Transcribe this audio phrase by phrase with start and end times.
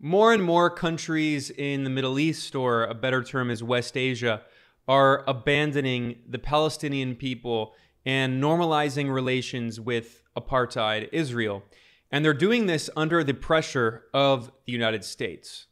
[0.00, 4.42] more and more countries in the Middle East, or a better term is West Asia,
[4.88, 7.74] are abandoning the Palestinian people
[8.06, 11.62] and normalizing relations with apartheid Israel.
[12.10, 15.66] And they're doing this under the pressure of the United States.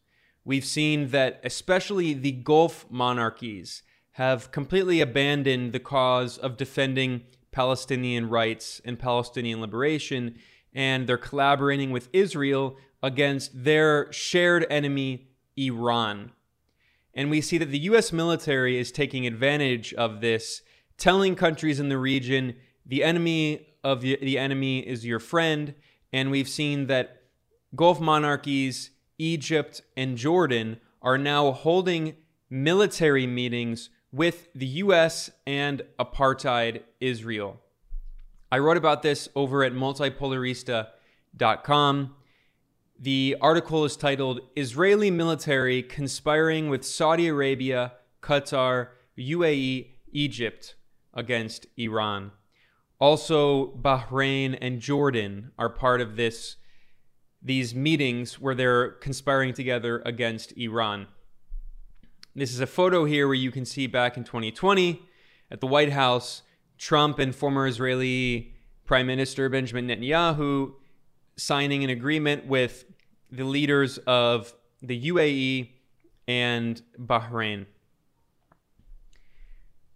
[0.45, 3.83] We've seen that especially the Gulf monarchies
[4.13, 10.39] have completely abandoned the cause of defending Palestinian rights and Palestinian liberation,
[10.75, 16.33] and they're collaborating with Israel against their shared enemy, Iran.
[17.15, 20.63] And we see that the US military is taking advantage of this,
[20.97, 22.55] telling countries in the region
[22.87, 25.75] the enemy of the, the enemy is your friend.
[26.13, 27.23] And we've seen that
[27.75, 32.17] Gulf monarchies, Egypt and Jordan, are now holding
[32.51, 37.61] military meetings with the US and apartheid Israel.
[38.51, 42.15] I wrote about this over at multipolarista.com.
[43.01, 50.75] The article is titled Israeli Military Conspiring with Saudi Arabia, Qatar, UAE, Egypt
[51.15, 52.33] against Iran.
[52.99, 56.57] Also, Bahrain and Jordan are part of this
[57.41, 61.07] these meetings where they're conspiring together against Iran.
[62.35, 65.03] This is a photo here where you can see back in 2020
[65.53, 66.43] at the White House,
[66.79, 68.55] Trump and former Israeli
[68.87, 70.73] Prime Minister Benjamin Netanyahu
[71.39, 72.85] signing an agreement with
[73.31, 75.71] the leaders of the UAE
[76.27, 77.67] and Bahrain.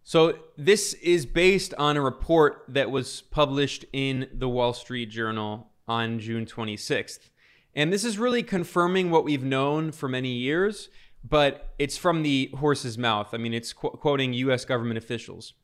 [0.04, 5.70] So, this is based on a report that was published in the Wall Street Journal
[5.86, 7.30] on June 26th.
[7.74, 10.88] And this is really confirming what we've known for many years,
[11.22, 13.32] but it's from the horse's mouth.
[13.32, 15.54] I mean, it's qu- quoting US government officials.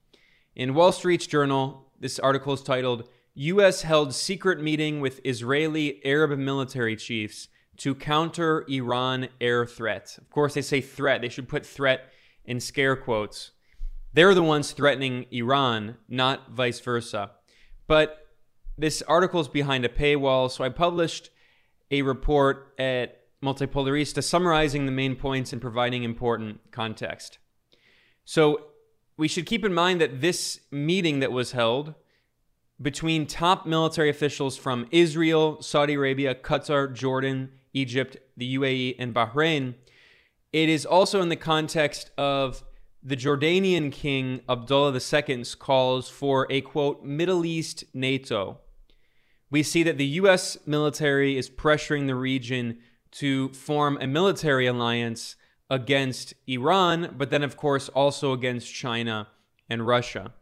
[0.54, 3.08] In Wall Street's Journal, this article is titled
[3.38, 10.18] US held secret meeting with Israeli Arab military chiefs to counter Iran air threat.
[10.20, 11.20] Of course, they say threat.
[11.20, 12.12] They should put threat
[12.44, 13.52] in scare quotes.
[14.12, 17.30] They're the ones threatening Iran, not vice versa.
[17.86, 18.26] But
[18.76, 21.30] this article is behind a paywall, so I published
[21.92, 27.38] a report at Multipolarista summarizing the main points and providing important context.
[28.24, 28.64] So
[29.16, 31.94] we should keep in mind that this meeting that was held
[32.80, 39.74] between top military officials from Israel, Saudi Arabia, Qatar, Jordan, Egypt, the UAE, and Bahrain.
[40.52, 42.62] It is also in the context of
[43.02, 48.60] the Jordanian king Abdullah II's calls for a quote, Middle East NATO.
[49.50, 52.78] We see that the US military is pressuring the region
[53.12, 55.36] to form a military alliance
[55.70, 59.28] against Iran, but then, of course, also against China
[59.68, 60.32] and Russia.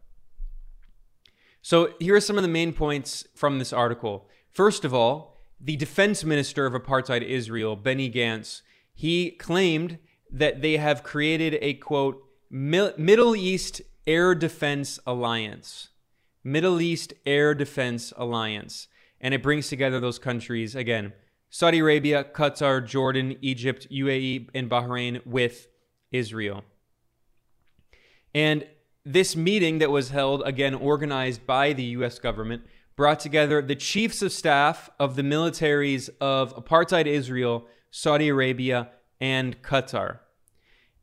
[1.67, 4.29] So here are some of the main points from this article.
[4.53, 8.61] First of all, the defense minister of apartheid Israel, Benny Gantz,
[8.93, 9.97] he claimed
[10.31, 15.89] that they have created a quote Middle East Air Defense Alliance.
[16.41, 18.87] Middle East Air Defense Alliance.
[19.19, 21.11] And it brings together those countries again
[21.49, 25.67] Saudi Arabia, Qatar, Jordan, Egypt, UAE, and Bahrain with
[26.13, 26.63] Israel.
[28.33, 28.65] And
[29.13, 32.63] this meeting that was held, again, organized by the US government,
[32.95, 39.61] brought together the chiefs of staff of the militaries of apartheid Israel, Saudi Arabia, and
[39.61, 40.19] Qatar.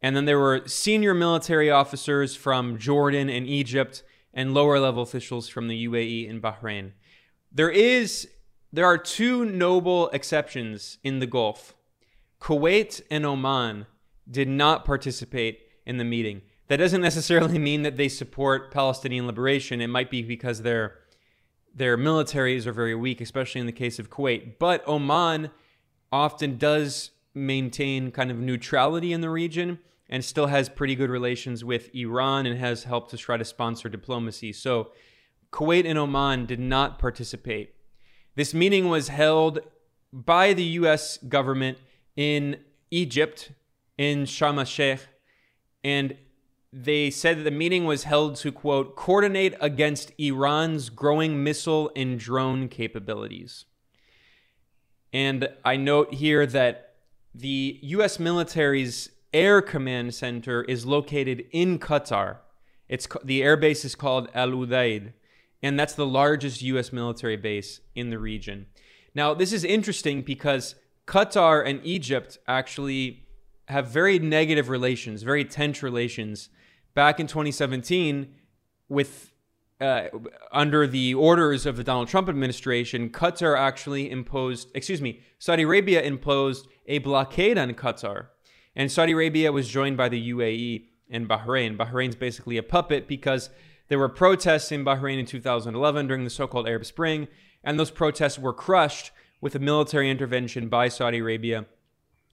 [0.03, 4.03] And then there were senior military officers from Jordan and Egypt
[4.35, 6.93] and lower level officials from the UAE and Bahrain.
[7.51, 8.29] There is
[8.73, 11.77] there are two noble exceptions in the Gulf.
[12.41, 13.87] Kuwait and Oman
[14.29, 16.43] did not participate in the meeting.
[16.69, 19.81] That doesn't necessarily mean that they support Palestinian liberation.
[19.81, 20.99] It might be because their
[21.75, 24.59] their militaries are very weak, especially in the case of Kuwait.
[24.61, 25.51] But Oman
[26.13, 31.65] often does maintain kind of neutrality in the region and still has pretty good relations
[31.65, 34.53] with Iran and has helped to try to sponsor diplomacy.
[34.53, 34.93] So
[35.53, 37.75] Kuwait and Oman did not participate.
[38.37, 39.61] This meeting was held
[40.13, 41.79] by the US government
[42.17, 42.61] in
[42.91, 43.51] Egypt,
[43.99, 45.01] in Sharm el Sheikh,
[45.83, 46.17] and
[46.77, 52.19] they said that the meeting was held to, quote, coordinate against Iran's growing missile and
[52.19, 53.65] drone capabilities.
[55.13, 56.97] And I note here that
[57.33, 58.19] the U.S.
[58.19, 62.39] military's Air Command Center is located in Qatar.
[62.89, 65.13] It's the air base is called Al Udeid,
[65.63, 66.93] and that's the largest U.S.
[66.93, 68.67] military base in the region.
[69.15, 70.75] Now, this is interesting because
[71.07, 73.29] Qatar and Egypt actually
[73.69, 76.49] have very negative relations, very tense relations
[76.95, 78.35] back in 2017
[78.89, 79.33] with
[79.81, 80.09] uh,
[80.53, 86.01] under the orders of the Donald Trump administration, Qatar actually imposed, excuse me, Saudi Arabia
[86.01, 88.29] imposed a blockade on Qatar.
[88.77, 91.77] And Saudi Arabia was joined by the UAE and Bahrain.
[91.77, 93.51] Bahrain's basically a puppet because
[93.89, 97.29] there were protests in Bahrain in 2011 during the so called Arab Spring,
[97.63, 99.11] and those protests were crushed
[99.41, 101.67] with a military intervention by Saudi Arabia.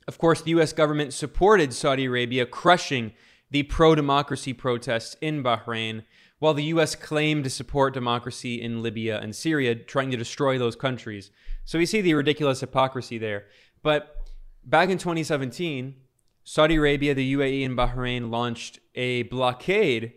[0.08, 3.14] Of course, the US government supported Saudi Arabia crushing
[3.52, 6.04] the pro democracy protests in Bahrain,
[6.40, 10.76] while the US claimed to support democracy in Libya and Syria, trying to destroy those
[10.76, 11.30] countries.
[11.66, 13.46] So we see the ridiculous hypocrisy there.
[13.84, 14.16] But
[14.64, 15.96] back in 2017,
[16.44, 20.14] Saudi Arabia, the UAE, and Bahrain launched a blockade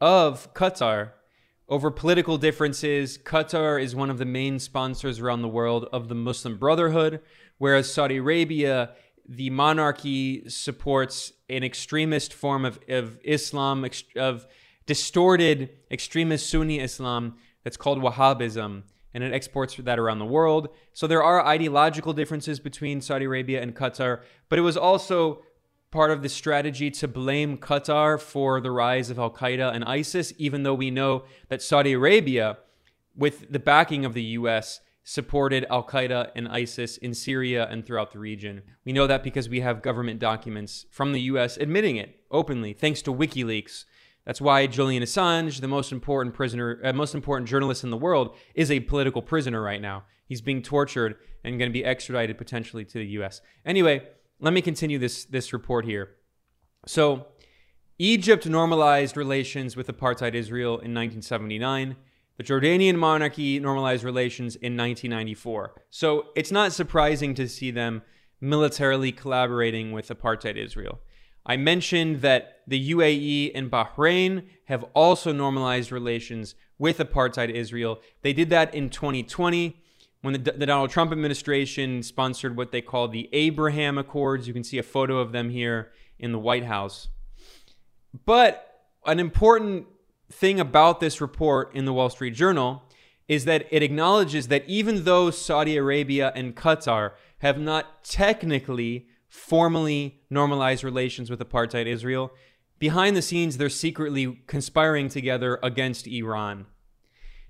[0.00, 1.10] of Qatar
[1.68, 3.18] over political differences.
[3.18, 7.20] Qatar is one of the main sponsors around the world of the Muslim Brotherhood,
[7.58, 8.92] whereas Saudi Arabia,
[9.28, 14.46] the monarchy, supports an extremist form of, of Islam, of
[14.86, 18.82] distorted extremist Sunni Islam that's called Wahhabism,
[19.12, 20.68] and it exports that around the world.
[20.92, 25.42] So there are ideological differences between Saudi Arabia and Qatar, but it was also
[25.90, 30.32] part of the strategy to blame Qatar for the rise of Al Qaeda and ISIS,
[30.36, 32.58] even though we know that Saudi Arabia,
[33.16, 38.10] with the backing of the US, supported Al Qaeda and ISIS in Syria and throughout
[38.10, 38.62] the region.
[38.84, 43.02] We know that because we have government documents from the US admitting it openly, thanks
[43.02, 43.84] to WikiLeaks.
[44.24, 48.34] That's why Julian Assange, the most important prisoner, uh, most important journalist in the world,
[48.56, 50.02] is a political prisoner right now.
[50.26, 51.14] He's being tortured
[51.44, 53.40] and going to be extradited potentially to the U.S.
[53.64, 54.08] Anyway,
[54.40, 56.16] let me continue this this report here.
[56.84, 57.28] So,
[58.00, 61.94] Egypt normalized relations with apartheid Israel in 1979.
[62.36, 65.82] The Jordanian monarchy normalized relations in 1994.
[65.90, 68.02] So, it's not surprising to see them
[68.40, 71.00] militarily collaborating with apartheid Israel.
[71.46, 78.00] I mentioned that the UAE and Bahrain have also normalized relations with apartheid Israel.
[78.22, 79.80] They did that in 2020
[80.22, 84.48] when the, the, Donald Trump administration sponsored what they call the Abraham Accords.
[84.48, 87.08] You can see a photo of them here in the White House.
[88.24, 89.86] But an important
[90.30, 92.82] thing about this report in the Wall Street Journal
[93.28, 100.20] is that it acknowledges that even though Saudi Arabia and Qatar have not technically formally
[100.30, 102.32] normalized relations with apartheid Israel.
[102.78, 106.66] Behind the scenes, they're secretly conspiring together against Iran.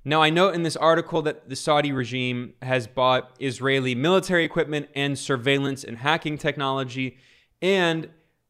[0.05, 4.89] Now, I note in this article that the Saudi regime has bought Israeli military equipment
[4.95, 7.19] and surveillance and hacking technology,
[7.61, 8.09] and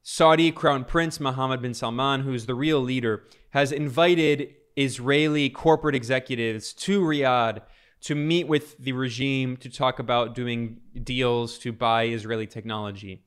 [0.08, 6.72] Saudi Crown Prince Mohammed bin Salman, who's the real leader, has invited Israeli corporate executives
[6.74, 7.62] to Riyadh
[8.02, 13.24] to meet with the regime to talk about doing deals to buy Israeli technology.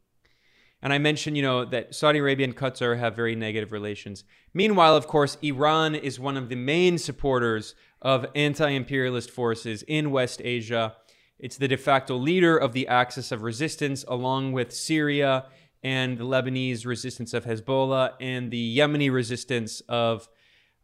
[0.81, 4.23] And I mentioned, you know, that Saudi Arabia and Qatar have very negative relations.
[4.53, 10.11] Meanwhile, of course, Iran is one of the main supporters of anti imperialist forces in
[10.11, 10.95] West Asia.
[11.39, 15.43] It's the de facto leader of the Axis of Resistance, along with Syria
[15.83, 20.27] and the Lebanese resistance of Hezbollah and the Yemeni resistance of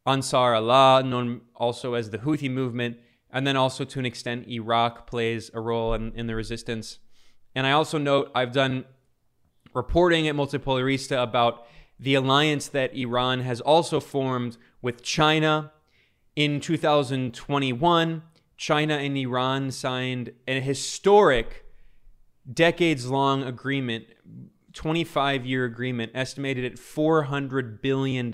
[0.05, 2.97] Ansar Allah, known also as the Houthi movement.
[3.31, 6.99] And then also, to an extent, Iraq plays a role in, in the resistance.
[7.53, 8.85] And I also note I've done
[9.73, 11.65] reporting at Multipolarista about
[11.99, 15.71] the alliance that Iran has also formed with China.
[16.35, 18.21] In 2021,
[18.57, 21.65] China and Iran signed a historic,
[22.51, 24.05] decades long agreement,
[24.75, 28.31] 25 year agreement, estimated at $400 billion.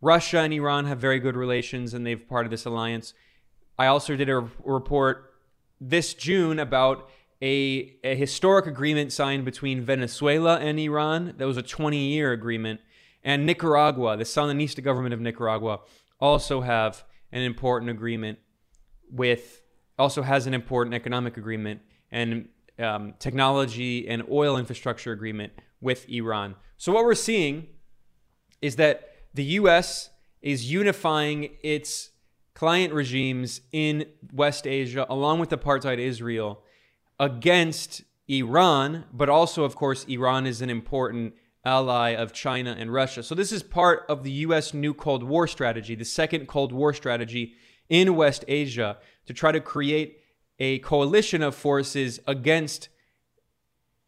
[0.00, 3.12] Russia and Iran have very good relations and they've part of this alliance.
[3.78, 5.34] I also did a report
[5.80, 7.10] this June about
[7.42, 11.34] a, a historic agreement signed between Venezuela and Iran.
[11.36, 12.80] That was a 20 year agreement.
[13.22, 15.80] And Nicaragua, the Sandinista government of Nicaragua,
[16.20, 18.38] also have an important agreement
[19.10, 19.62] with,
[19.98, 26.54] also has an important economic agreement and um, technology and oil infrastructure agreement with Iran.
[26.76, 27.66] So what we're seeing
[28.62, 30.10] is that the U.S.
[30.42, 32.10] is unifying its
[32.54, 36.62] client regimes in West Asia along with apartheid Israel
[37.20, 43.22] against Iran, but also, of course, Iran is an important ally of China and Russia.
[43.22, 44.74] So, this is part of the U.S.
[44.74, 47.54] new Cold War strategy, the second Cold War strategy
[47.88, 50.18] in West Asia to try to create
[50.58, 52.88] a coalition of forces against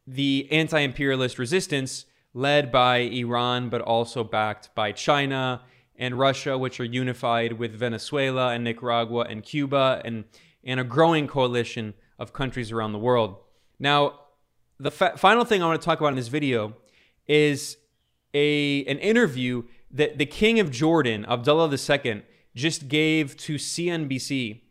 [0.06, 5.62] the anti imperialist resistance led by Iran, but also backed by China
[5.96, 10.24] and Russia, which are unified with Venezuela and Nicaragua and Cuba and,
[10.64, 13.36] and a growing coalition of countries around the world.
[13.78, 14.20] Now,
[14.78, 16.74] the fa- final thing I want to talk about in this video
[17.28, 17.76] is
[18.32, 22.22] a an interview that the king of Jordan, Abdullah II,
[22.54, 24.62] just gave to CNBC.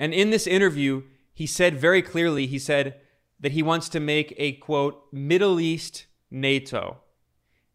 [0.00, 1.02] And in this interview,
[1.34, 2.96] he said very clearly, he said
[3.38, 7.02] that he wants to make a quote, Middle East NATO.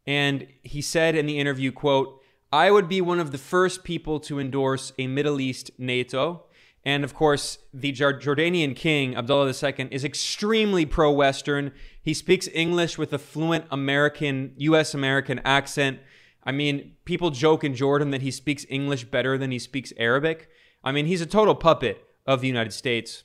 [0.07, 2.19] And he said in the interview, quote,
[2.51, 6.45] I would be one of the first people to endorse a Middle East NATO.
[6.83, 11.73] And of course, the Jordanian king, Abdullah II, is extremely pro Western.
[12.01, 15.99] He speaks English with a fluent American, US American accent.
[16.43, 20.49] I mean, people joke in Jordan that he speaks English better than he speaks Arabic.
[20.83, 23.23] I mean, he's a total puppet of the United States.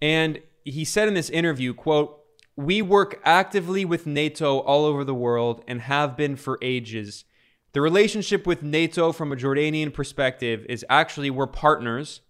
[0.00, 2.16] And he said in this interview, quote,
[2.56, 7.24] we work actively with NATO all over the world and have been for ages.
[7.72, 12.20] The relationship with NATO from a Jordanian perspective is actually we're partners.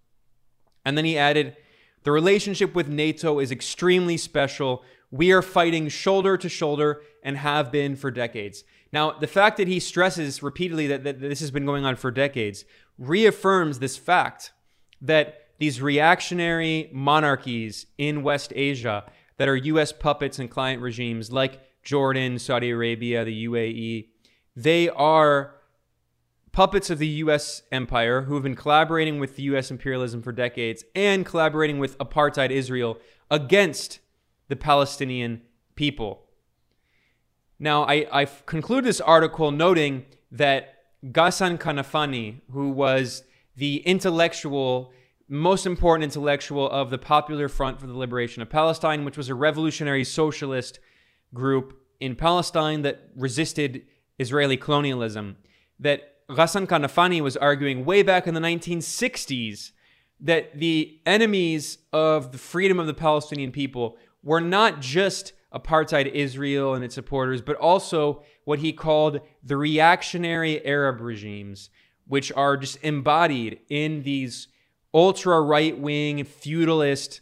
[0.85, 1.57] And then he added,
[2.05, 4.85] the relationship with NATO is extremely special.
[5.11, 8.65] We are fighting shoulder to shoulder and have been for decades.
[8.93, 12.11] Now, the fact that he stresses repeatedly that, that this has been going on for
[12.11, 12.65] decades
[12.99, 14.53] reaffirms this fact
[15.01, 19.05] that these reactionary monarchies in West Asia
[19.37, 24.09] that are US puppets and client regimes like Jordan, Saudi Arabia, the UAE,
[24.57, 25.55] they are
[26.53, 30.83] puppets of the US empire who have been collaborating with the US imperialism for decades
[30.95, 32.97] and collaborating with apartheid Israel
[33.31, 34.01] against
[34.49, 35.43] the Palestinian
[35.75, 36.25] people.
[37.59, 43.25] Now, I, I conclude this article noting that Ghassan Kanafani, who was
[43.57, 44.95] the intellectual,
[45.31, 49.35] most important intellectual of the Popular Front for the Liberation of Palestine, which was a
[49.35, 50.81] revolutionary socialist
[51.33, 53.87] group in Palestine that resisted
[54.19, 55.37] Israeli colonialism,
[55.79, 59.71] that Ghassan Kanafani was arguing way back in the 1960s
[60.19, 66.75] that the enemies of the freedom of the Palestinian people were not just apartheid Israel
[66.75, 71.71] and its supporters, but also what he called the reactionary Arab regimes,
[72.07, 74.49] which are just embodied in these
[74.93, 77.21] ultra right wing feudalist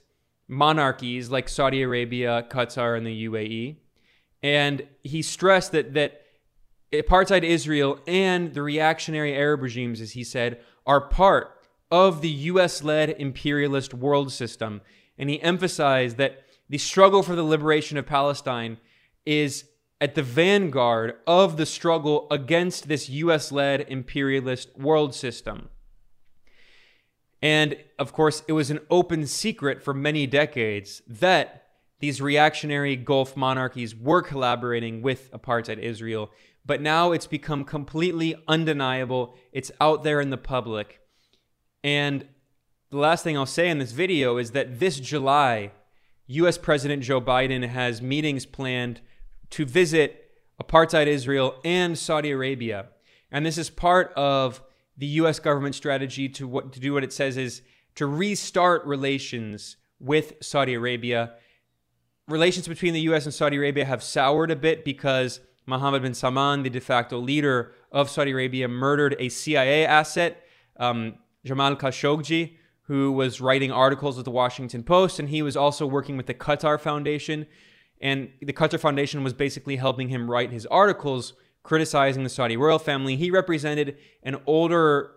[0.49, 3.77] monarchies like Saudi Arabia, Qatar, and the UAE.
[4.43, 6.23] And he stressed that that
[6.93, 11.55] apartheid Israel and the reactionary Arab regimes, as he said, are part
[11.91, 14.81] of the US led imperialist world system.
[15.19, 18.79] And he emphasized that the struggle for the liberation of Palestine
[19.27, 19.65] is
[20.01, 25.69] at the vanguard of the struggle against this US led imperialist world system.
[27.41, 31.65] And of course, it was an open secret for many decades that
[32.01, 36.31] these reactionary Gulf monarchies were collaborating with apartheid Israel
[36.69, 39.35] but now it's become completely undeniable.
[39.53, 41.01] It's out there in the public.
[41.83, 42.27] And
[42.91, 45.73] the last thing I'll say in this video is that this July,
[46.27, 49.01] US President Joe Biden has meetings planned
[49.49, 50.31] to visit
[50.63, 52.89] apartheid Israel and Saudi Arabia.
[53.33, 54.61] And this is part of
[54.99, 57.63] the US government strategy to what to do what it says is
[57.95, 61.35] to restart relations with Saudi Arabia.
[62.27, 66.63] Relations between the US and Saudi Arabia have soured a bit because Mohammed bin Salman,
[66.63, 70.43] the de facto leader of Saudi Arabia, murdered a CIA asset,
[70.79, 71.15] um,
[71.45, 76.17] Jamal Khashoggi, who was writing articles with the Washington Post, and he was also working
[76.17, 77.47] with the Qatar Foundation.
[78.01, 82.79] And the Qatar Foundation was basically helping him write his articles criticizing the Saudi royal
[82.79, 83.17] family.
[83.17, 85.13] He represented an older,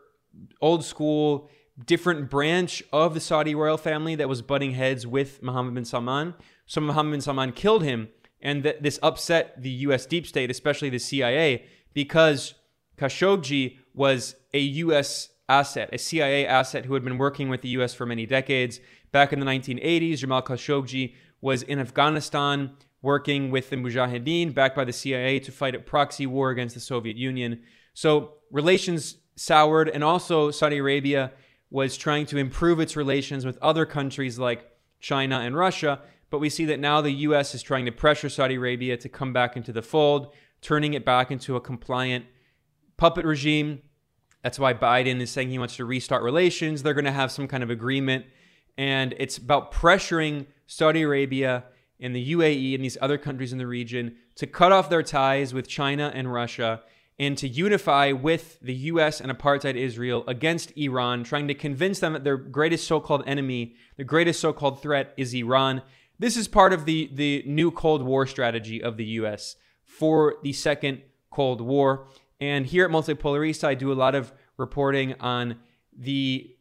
[0.62, 1.50] old school,
[1.86, 6.34] different branch of the Saudi royal family that was butting heads with Mohammed bin Salman.
[6.66, 8.10] So Mohammed bin Salman killed him
[8.42, 12.56] and th- this upset the US deep state, especially the CIA, because
[12.98, 17.94] Khashoggi was a US asset, a CIA asset who had been working with the US
[17.94, 18.80] for many decades.
[19.12, 22.72] Back in the 1980s, Jamal Khashoggi was in Afghanistan
[23.02, 26.82] working with the Mujahideen, backed by the CIA, to fight a proxy war against the
[26.82, 27.62] Soviet Union.
[27.94, 31.32] So relations soured, and also Saudi Arabia
[31.70, 36.50] was trying to improve its relations with other countries like China and Russia but we
[36.50, 37.54] see that now the U.S.
[37.54, 41.30] is trying to pressure Saudi Arabia to come back into the fold, turning it back
[41.30, 42.26] into a compliant
[42.98, 43.82] puppet regime.
[44.42, 46.82] That's why Biden is saying he wants to restart relations.
[46.82, 48.26] They're going to have some kind of agreement.
[48.78, 51.66] And it's about pressuring Saudi Arabia
[52.02, 55.54] and the UAE and these other countries in the region to cut off their ties
[55.54, 56.82] with China and Russia
[57.20, 62.14] and to unify with the US and apartheid Israel against Iran, trying to convince them
[62.14, 65.84] that their greatest so called enemy, the greatest so called threat is Iran,
[66.18, 70.54] this is part of the, the new Cold War strategy of the US for the
[70.54, 72.08] second Cold War.
[72.40, 75.58] And here at Multipolarista, I do a lot of reporting on
[75.98, 76.56] the,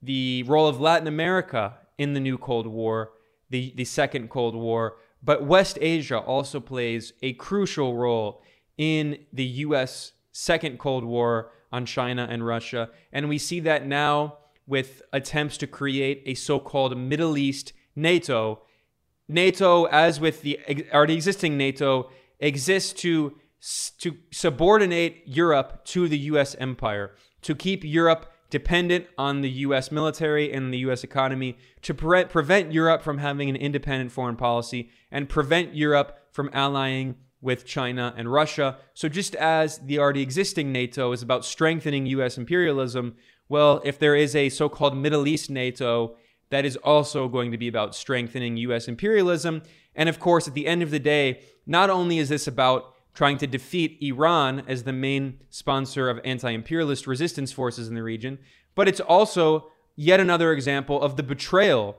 [0.00, 3.12] the role of Latin America in the new Cold War,
[3.52, 4.96] the, the second Cold War.
[5.22, 8.42] But West Asia also plays a crucial role
[8.76, 12.90] in the US second Cold War on China and Russia.
[13.12, 18.62] And we see that now with attempts to create a so called Middle East NATO.
[19.28, 20.58] NATO, as with the
[20.92, 23.38] already existing NATO, exists to,
[23.98, 30.52] to subordinate Europe to the US empire, to keep Europe dependent on the US military
[30.52, 35.26] and the US economy, to pre- prevent Europe from having an independent foreign policy, and
[35.26, 38.76] prevent Europe from allying with China and Russia.
[38.92, 43.16] So, just as the already existing NATO is about strengthening US imperialism,
[43.48, 46.16] well, if there is a so called Middle East NATO,
[46.50, 49.62] that is also going to be about strengthening US imperialism.
[49.94, 53.38] And of course, at the end of the day, not only is this about trying
[53.38, 58.38] to defeat Iran as the main sponsor of anti imperialist resistance forces in the region,
[58.74, 61.98] but it's also yet another example of the betrayal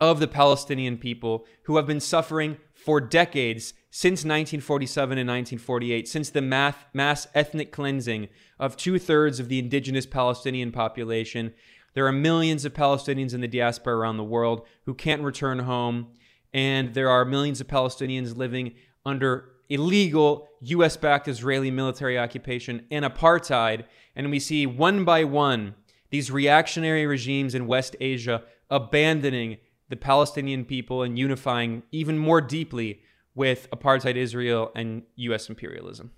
[0.00, 6.30] of the Palestinian people who have been suffering for decades since 1947 and 1948, since
[6.30, 11.54] the math, mass ethnic cleansing of two thirds of the indigenous Palestinian population.
[11.94, 16.08] There are millions of Palestinians in the diaspora around the world who can't return home,
[16.52, 18.74] and there are millions of Palestinians living
[19.06, 23.84] under illegal US backed Israeli military occupation and apartheid.
[24.16, 25.74] And we see one by one
[26.10, 29.56] these reactionary regimes in West Asia abandoning
[29.88, 33.00] the Palestinian people and unifying even more deeply
[33.34, 36.12] with apartheid Israel and US imperialism.